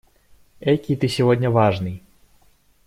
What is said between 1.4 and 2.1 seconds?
важный!